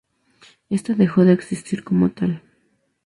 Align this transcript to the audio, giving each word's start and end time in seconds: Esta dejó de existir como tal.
Esta 0.71 0.95
dejó 0.95 1.25
de 1.25 1.33
existir 1.33 1.83
como 1.83 2.09
tal. 2.09 2.41